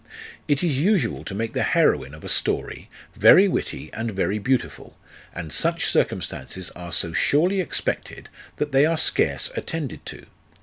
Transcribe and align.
It 0.47 0.63
is 0.63 0.79
usual 0.81 1.23
to 1.25 1.35
make 1.35 1.53
the 1.53 1.61
heroine 1.61 2.15
of 2.15 2.23
a 2.23 2.27
story 2.27 2.89
very 3.15 3.47
witty 3.47 3.91
and 3.93 4.09
very 4.09 4.39
beautiful, 4.39 4.97
and 5.35 5.53
such 5.53 5.85
circumstances 5.85 6.71
are 6.71 6.91
so 6.91 7.13
surely 7.13 7.61
expected, 7.61 8.27
that 8.55 8.71
they 8.71 8.87
are 8.87 8.97
scarce 8.97 9.51
attended 9.55 10.03
to. 10.07 10.25